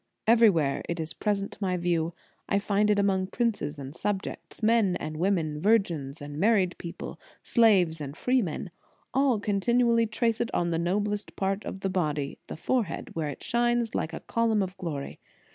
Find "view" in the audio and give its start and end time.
1.77-2.15